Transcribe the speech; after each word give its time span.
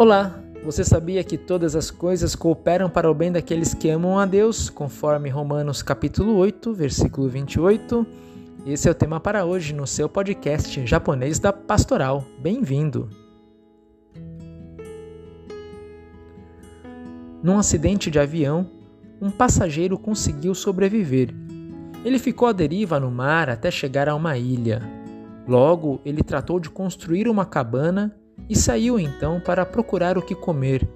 Olá, 0.00 0.42
você 0.64 0.82
sabia 0.82 1.22
que 1.22 1.36
todas 1.36 1.76
as 1.76 1.90
coisas 1.90 2.34
cooperam 2.34 2.88
para 2.88 3.10
o 3.10 3.12
bem 3.12 3.30
daqueles 3.30 3.74
que 3.74 3.90
amam 3.90 4.18
a 4.18 4.24
Deus, 4.24 4.70
conforme 4.70 5.28
Romanos 5.28 5.82
capítulo 5.82 6.36
8, 6.36 6.72
versículo 6.72 7.28
28? 7.28 8.06
Esse 8.64 8.88
é 8.88 8.92
o 8.92 8.94
tema 8.94 9.20
para 9.20 9.44
hoje 9.44 9.74
no 9.74 9.86
seu 9.86 10.08
podcast 10.08 10.86
japonês 10.86 11.38
da 11.38 11.52
Pastoral. 11.52 12.24
Bem-vindo! 12.38 13.10
Num 17.42 17.58
acidente 17.58 18.10
de 18.10 18.18
avião, 18.18 18.70
um 19.20 19.30
passageiro 19.30 19.98
conseguiu 19.98 20.54
sobreviver. 20.54 21.28
Ele 22.06 22.18
ficou 22.18 22.48
à 22.48 22.52
deriva 22.52 22.98
no 22.98 23.10
mar 23.10 23.50
até 23.50 23.70
chegar 23.70 24.08
a 24.08 24.14
uma 24.14 24.38
ilha. 24.38 24.80
Logo, 25.46 26.00
ele 26.06 26.22
tratou 26.22 26.58
de 26.58 26.70
construir 26.70 27.28
uma 27.28 27.44
cabana 27.44 28.18
e 28.50 28.56
saiu 28.56 28.98
então 28.98 29.38
para 29.40 29.64
procurar 29.64 30.18
o 30.18 30.22
que 30.22 30.34
comer. 30.34 30.86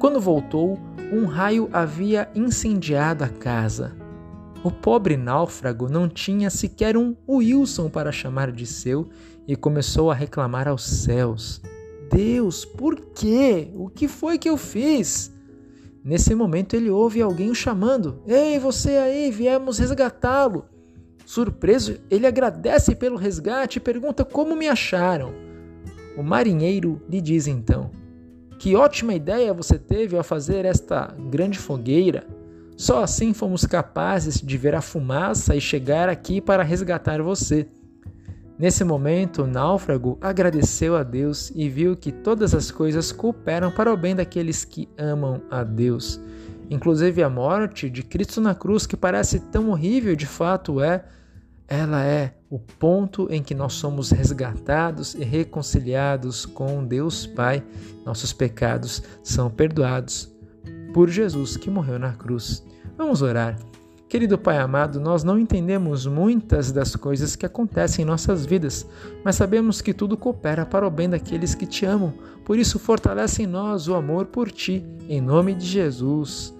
Quando 0.00 0.20
voltou, 0.20 0.76
um 1.12 1.24
raio 1.24 1.70
havia 1.72 2.28
incendiado 2.34 3.22
a 3.22 3.28
casa. 3.28 3.96
O 4.64 4.72
pobre 4.72 5.16
náufrago 5.16 5.88
não 5.88 6.08
tinha 6.08 6.50
sequer 6.50 6.96
um 6.96 7.14
Wilson 7.28 7.88
para 7.88 8.10
chamar 8.10 8.50
de 8.50 8.66
seu 8.66 9.08
e 9.46 9.54
começou 9.54 10.10
a 10.10 10.14
reclamar 10.14 10.66
aos 10.66 10.84
céus: 10.84 11.62
Deus, 12.12 12.64
por 12.64 12.96
quê? 13.14 13.70
O 13.74 13.88
que 13.88 14.08
foi 14.08 14.36
que 14.36 14.50
eu 14.50 14.56
fiz? 14.56 15.32
Nesse 16.04 16.34
momento 16.34 16.74
ele 16.74 16.90
ouve 16.90 17.22
alguém 17.22 17.50
o 17.50 17.54
chamando: 17.54 18.20
Ei, 18.26 18.58
você 18.58 18.96
aí, 18.96 19.30
viemos 19.30 19.78
resgatá-lo. 19.78 20.64
Surpreso, 21.24 21.98
ele 22.10 22.26
agradece 22.26 22.96
pelo 22.96 23.16
resgate 23.16 23.78
e 23.78 23.80
pergunta 23.80 24.24
como 24.24 24.56
me 24.56 24.68
acharam. 24.68 25.49
O 26.20 26.22
marinheiro 26.22 27.00
lhe 27.08 27.18
diz 27.18 27.46
então: 27.46 27.90
Que 28.58 28.76
ótima 28.76 29.14
ideia 29.14 29.54
você 29.54 29.78
teve 29.78 30.18
ao 30.18 30.22
fazer 30.22 30.66
esta 30.66 31.06
grande 31.30 31.58
fogueira. 31.58 32.26
Só 32.76 33.02
assim 33.02 33.32
fomos 33.32 33.64
capazes 33.64 34.38
de 34.38 34.58
ver 34.58 34.74
a 34.74 34.82
fumaça 34.82 35.56
e 35.56 35.62
chegar 35.62 36.10
aqui 36.10 36.38
para 36.38 36.62
resgatar 36.62 37.22
você. 37.22 37.66
Nesse 38.58 38.84
momento, 38.84 39.44
o 39.44 39.46
náufrago 39.46 40.18
agradeceu 40.20 40.94
a 40.94 41.02
Deus 41.02 41.50
e 41.54 41.70
viu 41.70 41.96
que 41.96 42.12
todas 42.12 42.54
as 42.54 42.70
coisas 42.70 43.10
cooperam 43.10 43.70
para 43.70 43.90
o 43.90 43.96
bem 43.96 44.14
daqueles 44.14 44.62
que 44.62 44.90
amam 44.98 45.40
a 45.50 45.64
Deus. 45.64 46.20
Inclusive 46.68 47.22
a 47.22 47.30
morte 47.30 47.88
de 47.88 48.02
Cristo 48.02 48.42
na 48.42 48.54
cruz, 48.54 48.84
que 48.84 48.94
parece 48.94 49.40
tão 49.40 49.70
horrível, 49.70 50.14
de 50.14 50.26
fato 50.26 50.82
é, 50.82 51.02
ela 51.66 52.04
é 52.04 52.34
o 52.50 52.58
ponto 52.58 53.28
em 53.30 53.42
que 53.42 53.54
nós 53.54 53.74
somos 53.74 54.10
resgatados 54.10 55.14
e 55.14 55.22
reconciliados 55.22 56.44
com 56.44 56.84
Deus 56.84 57.24
Pai. 57.24 57.62
Nossos 58.04 58.32
pecados 58.32 59.02
são 59.22 59.48
perdoados 59.48 60.34
por 60.92 61.08
Jesus 61.08 61.56
que 61.56 61.70
morreu 61.70 61.98
na 61.98 62.12
cruz. 62.12 62.66
Vamos 62.98 63.22
orar. 63.22 63.56
Querido 64.08 64.36
Pai 64.36 64.58
amado, 64.58 64.98
nós 64.98 65.22
não 65.22 65.38
entendemos 65.38 66.04
muitas 66.04 66.72
das 66.72 66.96
coisas 66.96 67.36
que 67.36 67.46
acontecem 67.46 68.02
em 68.02 68.06
nossas 68.06 68.44
vidas, 68.44 68.84
mas 69.24 69.36
sabemos 69.36 69.80
que 69.80 69.94
tudo 69.94 70.16
coopera 70.16 70.66
para 70.66 70.84
o 70.84 70.90
bem 70.90 71.08
daqueles 71.08 71.54
que 71.54 71.64
te 71.64 71.86
amam. 71.86 72.12
Por 72.44 72.58
isso, 72.58 72.80
fortalece 72.80 73.44
em 73.44 73.46
nós 73.46 73.86
o 73.86 73.94
amor 73.94 74.26
por 74.26 74.50
ti, 74.50 74.84
em 75.08 75.20
nome 75.20 75.54
de 75.54 75.64
Jesus. 75.64 76.52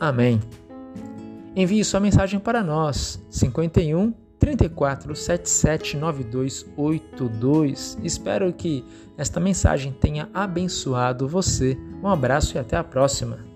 Amém. 0.00 0.40
Envie 1.54 1.84
sua 1.84 2.00
mensagem 2.00 2.40
para 2.40 2.64
nós, 2.64 3.22
51 3.28 4.14
34 4.40 5.14
77 5.14 5.96
9282. 5.98 7.96
Espero 8.02 8.52
que 8.52 8.84
esta 9.16 9.38
mensagem 9.38 9.92
tenha 9.92 10.28
abençoado 10.34 11.28
você. 11.28 11.78
Um 12.02 12.08
abraço 12.08 12.56
e 12.56 12.58
até 12.58 12.76
a 12.76 12.82
próxima. 12.82 13.49